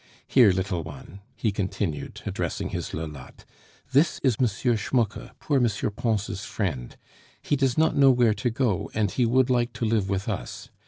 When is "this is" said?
3.91-4.37